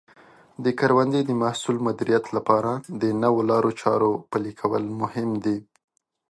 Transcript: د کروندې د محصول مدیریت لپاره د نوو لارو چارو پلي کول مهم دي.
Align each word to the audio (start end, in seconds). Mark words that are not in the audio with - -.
د 0.63 0.65
کروندې 0.79 1.21
د 1.25 1.31
محصول 1.41 1.77
مدیریت 1.87 2.25
لپاره 2.37 2.71
د 3.01 3.03
نوو 3.23 3.39
لارو 3.49 3.71
چارو 3.81 4.11
پلي 4.31 4.53
کول 4.59 4.83
مهم 5.01 5.29
دي. 5.45 5.57